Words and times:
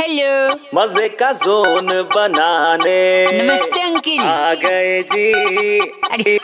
Hello 0.00 0.54
मज़े 0.74 1.08
का 1.08 1.32
zone 1.32 1.86
बनाने। 1.86 2.98
नमस्ते 3.32 3.80
अंकिल। 3.80 4.20
आ 4.20 4.54
गए 4.54 5.02
जी। 5.02 5.78
अरे 5.80 6.36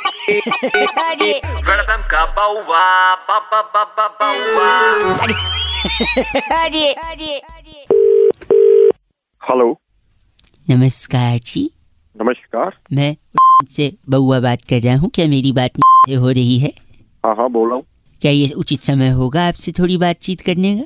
अरे। 1.03 1.31
वेलकम 1.69 2.03
का 2.11 2.25
बाउवा 2.27 3.15
बाबा 3.15 3.61
बाबा 3.63 4.09
बाउवा। 4.21 4.71
अरे 6.63 6.93
अरे 6.93 7.39
अरे। 7.39 7.83
हेलो। 9.41 9.79
नमस्कार 10.71 11.39
जी। 11.39 11.71
नमस्कार। 12.23 12.79
मैं 12.93 13.17
से 13.77 13.93
बउआ 14.11 14.41
बात 14.41 14.59
कर 14.63 14.81
रहा 14.81 14.97
हूँ। 14.97 15.11
क्या 15.15 15.27
मेरी 15.29 15.53
बात 15.53 15.71
हो 16.19 16.31
रही 16.31 16.59
है? 16.59 16.73
हाँ 17.27 17.35
हाँ 17.37 17.49
बोल 17.51 17.69
रहा 17.69 17.77
हूँ। 17.77 17.85
क्या 18.23 18.33
ये 18.33 18.51
उचित 18.51 18.83
समय 18.83 19.09
होगा 19.09 19.49
आपसे 19.49 19.73
थोड़ी 19.73 19.97
बातचीत 19.97 20.41
करने 20.41 20.77
का? 20.77 20.85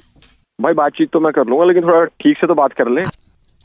भाई 0.60 0.72
बातचीत 0.74 1.08
तो 1.12 1.20
मैं 1.20 1.32
कर 1.32 1.46
लूँगा 1.46 1.64
लेकिन 1.64 1.82
थोड़ा 1.82 2.04
ठीक 2.04 2.36
से 2.36 2.46
तो 2.46 2.54
बात 2.54 2.72
कर 2.72 2.88
ले। 2.90 3.02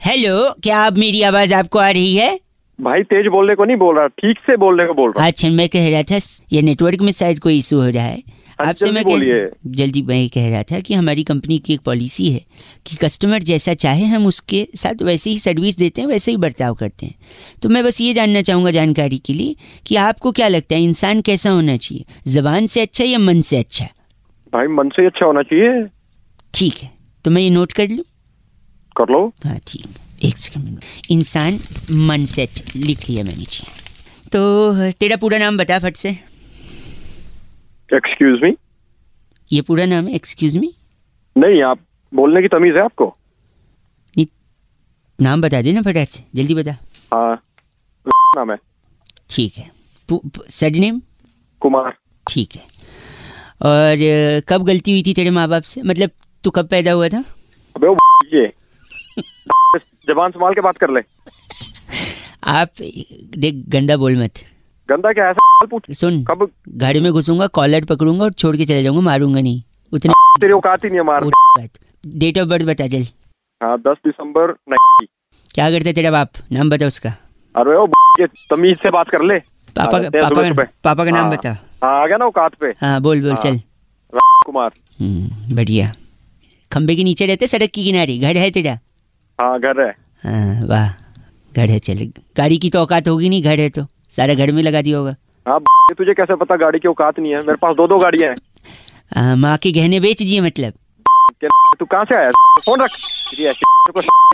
हेलो 0.02 0.34
क्या 0.64 0.80
आप 0.80 0.98
मेरी 0.98 1.22
आवाज़ 1.22 1.54
आपको 1.54 1.80
आ 1.80 1.90
रही 1.90 2.16
है? 2.16 2.40
भाई 2.80 3.04
तेज 3.04 3.28
बोलने 3.28 3.56
को 3.56 3.66
नहीं 3.66 3.78
बोल 3.78 3.96
रहा 3.98 4.08
ठीक 4.08 4.40
से 4.40 4.58
बोलने 4.58 4.86
को 4.86 4.94
बोल 4.94 5.12
रहा। 5.12 5.28
अच्छा 5.28 5.50
मैं 5.50 5.68
कह 5.70 5.90
रहा 5.90 6.04
था 6.04 6.20
ये 6.54 6.62
नेटवर्क 6.62 7.02
में 7.02 7.12
शायद 7.12 7.40
कोई 7.40 7.58
इशू 7.58 7.80
हो 7.82 7.88
रहा 7.88 8.04
है। 8.04 8.18
हाँ, 8.60 8.68
आपसे 8.68 8.92
मैं 8.92 9.04
कह-। 9.04 9.72
जल्दी 9.78 10.02
मैं 10.02 10.28
कह 10.30 10.50
रहा 10.50 10.64
था 10.64 10.80
कि 10.80 10.94
हमारी 10.94 11.24
कंपनी 11.24 11.58
की 11.60 11.74
एक 11.74 11.82
पॉलिसी 11.86 12.30
है 12.32 12.42
कि 12.86 12.96
कस्टमर 12.96 13.44
जैसा 13.44 13.74
चाहे 13.74 14.06
हम 14.06 14.26
उसके 14.26 14.68
साथ 14.76 15.02
वैसे 15.02 15.30
ही 15.30 15.38
सर्विस 15.40 15.78
देते 15.78 16.02
हैं 16.02 16.08
वैसे 16.08 16.32
ही 16.32 16.38
बर्ताव 16.38 16.74
करते 16.74 17.06
हैं। 17.06 17.16
तो 17.64 17.70
मैं 17.70 17.84
बस 17.84 18.02
ये 18.02 18.14
जानना 18.14 18.42
चाहूँगा 18.42 18.72
जानकारी 18.72 19.18
के 19.18 19.34
लिए 19.34 19.56
कि 19.88 19.96
आपको 19.96 20.32
क्या 20.32 20.48
लगता 20.48 20.76
है 20.76 20.84
इंसान 20.84 21.22
कैसा 21.22 21.50
होना 21.50 21.78
चाहिए? 21.78 22.06
जबान 22.28 22.68
से 22.68 22.82
अच्छा 22.82 23.04
या 23.04 23.20
मन 23.20 23.42
से 23.42 23.58
अच्छा? 23.58 23.86
भाई 24.54 24.68
मन 24.68 24.90
से 24.90 25.06
अच्छा 25.06 25.26
होना 25.26 25.42
चाहिए। 25.42 25.86
ठीक 26.54 26.78
है 26.78 26.92
तो 27.26 27.32
मैं 27.32 27.42
ये 27.42 27.50
नोट 27.50 27.72
कर 27.72 27.88
लूँ? 27.90 28.04
कर 28.96 29.12
लो। 29.12 29.28
हाँ 29.46 29.58
ठीक 29.68 29.86
एक 30.26 30.38
सेकंड 30.38 30.80
इंसान 31.12 31.60
मन 32.10 32.26
से 32.34 32.42
अच्छा 32.42 32.72
लिख 32.76 33.10
लिया 33.10 33.24
मैंने 33.24 33.44
जी 33.50 33.64
तो 34.34 34.92
तेरा 35.00 35.16
पूरा 35.22 35.38
नाम 35.38 35.58
बता 35.58 35.80
फट 35.80 35.96
से। 35.96 36.10
एक्सक्यूज 37.90 38.40
मी 38.44 38.56
ये 39.52 39.62
पूरा 39.62 39.86
नाम 39.86 40.08
है 40.08 40.16
एक्सक्यूज 40.16 40.58
मी 40.58 40.74
नहीं 41.36 41.62
आप 41.64 41.80
बोलने 42.14 42.42
की 42.42 42.48
तमीज 42.48 42.76
है 42.76 42.84
आपको? 42.84 43.16
नाम 45.20 45.42
बता 45.42 45.62
देना 45.62 45.82
फटाक 45.82 46.10
से 46.10 46.24
जल्दी 46.36 46.54
बता। 46.56 46.72
हाँ 47.14 47.36
नाम 48.36 48.52
है। 48.52 48.58
ठीक 49.30 49.58
है 49.58 49.70
सर 50.50 50.72
नेम 50.80 51.02
कुमार। 51.62 51.94
ठीक 52.28 52.56
है 52.56 52.62
और 53.70 54.42
कब 54.50 54.64
गलती 54.68 54.92
हुई 54.92 55.04
थी 55.08 55.14
तेरे 55.14 55.30
माँ 55.30 55.48
बाप 55.50 55.64
से? 55.64 55.82
मतलब 55.82 56.10
तू 56.44 56.52
कब 56.52 56.68
पैदा 56.68 56.92
हुआ 56.92 57.08
था? 57.10 57.24
अबे 57.76 57.88
वो 57.88 57.98
ये। 58.34 58.54
जबान 60.08 60.32
संभाल 60.32 60.54
के 60.54 60.62
बात 60.62 60.78
कर 60.78 60.90
ले। 60.90 61.02
आप 62.48 62.70
देख 63.38 63.64
गंदा 63.70 63.98
बोल 63.98 64.24
मत। 64.24 64.32
गंदा 64.90 65.12
क्या 65.14 65.30
ऐसा 65.30 65.66
पूछ। 65.66 65.92
सुन 65.92 66.24
कब? 66.24 66.50
घर 66.70 67.00
में 67.00 67.12
घुसूँगा 67.12 67.48
कॉलर 67.48 67.86
पकड़ूँगा 67.86 68.24
और 68.24 68.32
छोड़ 68.34 68.56
के 68.58 68.66
चले 68.66 68.84
जाऊँगा 68.84 69.02
मारूँगा 69.02 69.42
नहीं। 69.42 69.62
उतने 69.94 70.14
तेरी 70.42 70.54
औकात 70.54 70.84
ही 70.84 70.90
नहीं 70.90 71.00
है 71.00 71.06
मार। 71.06 71.30
डेट 72.08 72.40
ऑफ़ 72.40 72.48
बर्थ 72.48 72.66
बता 72.66 72.88
चल। 72.88 73.04
हाँ 73.62 73.78
दस 73.78 73.98
दिसंबर 74.06 74.52
क्या 75.56 75.70
करते 75.72 75.94
तेरा 75.94 76.12
बाप? 76.12 76.30
नाम 76.52 76.70
बता 76.70 76.88
उसका। 76.88 77.10
अरे 77.56 77.78
वो 77.78 77.88
तमीज 78.28 78.78
से 78.78 78.90
बात 78.90 79.10
कर 79.10 79.22
ले। 79.22 79.40
पापा 79.76 80.00
का 80.00 80.10
पापा 80.10 80.42
का 80.54 80.64
पापा 80.84 81.06
का 81.06 81.12
नाम 81.12 81.22
हाँ। 81.22 81.32
बता। 81.32 81.50
हाँ 81.84 82.02
आ 82.04 82.08
गया 82.08 82.18
ना 82.18 82.26
औकात 82.26 82.56
पे। 82.56 82.68
हाँ 82.82 83.02
बोल 83.02 83.22
बोल 83.22 83.32
हाँ। 83.32 83.42
चल। 83.42 83.60
कुमार 84.46 84.72
हम्म, 85.00 85.56
बढ़िया। 85.56 85.92
खंबे 86.74 86.96
के 86.96 87.04
नीचे 87.04 87.26
रहते 87.26 87.48
सड़क 87.48 87.70
की 87.74 87.84
किनारे 87.84 88.18
घर 88.18 88.38
है 88.38 88.50
तेरा? 88.52 88.78
हाँ 89.40 89.60
घर 89.60 89.82
है। 89.82 89.90
हाँ 90.26 90.68
वाह 90.68 90.88
घर 91.56 91.70
है 91.70 91.80
चल 91.80 92.08
गाड़ी 92.38 92.58
की 92.58 92.70
तो 92.70 92.80
औकात 92.80 93.08
होगी 93.08 93.30
नहीं 93.30 93.44
घर 93.44 93.60
है 93.60 93.70
तो 93.70 93.86
सारा 94.18 94.34
घर 94.34 94.52
में 94.52 94.62
लगा 94.64 94.82
दिया 94.82 94.98
होगा। 94.98 95.16
हाँ 95.46 95.60
तुझे 95.98 96.14
कैसे 96.14 96.36
पता 96.36 96.56
गाड़ी 96.58 96.80
की 96.80 96.88
औकात 96.88 97.20
नहीं 97.20 97.32
है 97.34 97.42
मेरे 97.42 97.56
पास 97.62 97.76
दो 97.76 97.88
दो 97.88 97.98
गाड़ियाँ 98.00 98.30
हैं। 98.32 99.36
माँ 99.36 99.58
के 99.64 99.72
गहने 99.72 100.00
बेच 100.00 100.22
दिए 100.24 100.42
मतलब। 100.42 100.74
तू 101.80 101.86
कहाँ 101.86 102.06
से 102.06 102.16
आया? 102.16 102.30
फ़ोन 102.66 102.82
रख। 102.82 102.92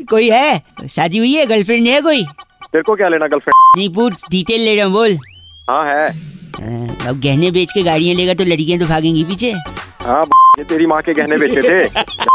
कोई 0.09 0.29
है? 0.29 0.87
शादी 0.89 1.17
हुई 1.17 1.33
है? 1.33 1.45
गर्लफ्रेंड 1.45 1.87
है 1.87 2.01
कोई? 2.01 2.23
तेरे 2.23 2.81
को 2.83 2.95
क्या 2.95 3.07
लेना 3.09 3.27
गर्लफ्रेंड 3.27 3.77
नहीं 3.77 3.89
पूछ 3.93 4.25
डिटेल 4.31 4.61
ले 4.61 4.75
रहा 4.75 4.85
हूँ 4.85 4.93
बोल। 4.93 5.17
हाँ 5.69 5.85
है। 5.85 6.07
अब 7.09 7.19
गहने 7.23 7.51
बेच 7.51 7.71
के 7.73 7.83
गाड़ियाँ 7.83 8.15
लेगा 8.15 8.33
तो 8.33 8.43
लड़कियाँ 8.43 8.79
तो 8.79 8.85
भागेंगी 8.85 9.23
पीछे। 9.23 9.51
हाँ 10.01 10.23
ये 10.59 10.63
तेरी 10.63 10.85
माँ 10.85 11.01
के 11.01 11.13
गहने 11.13 11.37
बेचे 11.37 11.61
थे। 11.61 12.03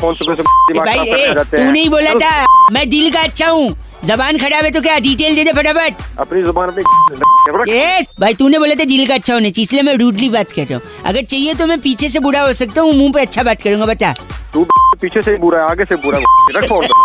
फ़ोन 0.00 0.14
सुबह 0.14 0.34
से 0.34 0.42
दिमाग 0.72 0.86
भाई 0.86 1.34
तू 1.56 1.70
नहीं 1.70 1.88
बोला 1.90 2.12
था 2.22 2.46
मैं 2.72 2.88
दिल 2.90 3.10
का 3.12 3.20
अच्छा 3.20 3.48
हूँ। 3.48 3.74
जबान 4.04 4.38
खराब 4.38 4.64
है 4.64 4.70
तो 4.70 4.80
क्या 4.80 4.98
डिटेल 4.98 5.34
दे 5.34 5.44
दे 5.44 5.52
फटाफट। 5.52 5.94
अपनी 6.20 6.42
ज़ुबान 6.42 6.68
अपनी 6.68 7.72
ए 7.78 8.04
भाई 8.20 8.34
तूने 8.34 8.58
बोला 8.58 8.74
था 8.74 8.84
दिल 8.84 9.06
का 9.06 9.14
अच्छा 9.14 9.34
होने 9.34 9.50
चाहिए 9.50 9.64
इसलिए 9.64 9.82
मैं 9.82 9.94
रूडली 9.94 10.28
बात 10.28 10.52
कर 10.52 10.62
रहा 10.62 10.78
हूँ। 10.78 11.02
अगर 11.06 11.24
चाहिए 11.24 11.54
तो 11.54 11.66
मैं 11.66 11.80
पीछे 11.80 12.08
से 12.08 12.18
बुरा 12.18 12.42
हो 12.42 12.52
सकता 12.52 12.80
हूँ 12.80 12.92
मुँह 12.92 13.12
पे 13.12 13.20
अच्छा 13.20 13.42
बात 13.42 13.62
करूँगा 13.62 13.86
बता। 13.86 14.14
तू 14.52 14.66
पीछे 15.00 15.22
से 15.22 15.36
बुरा 15.38 15.62
है 15.62 15.70
आगे 15.70 15.84
से 15.84 15.96
बुरा। 15.96 16.18
रख 16.56 16.68
फ़ोन 16.68 16.86
का 16.86 17.04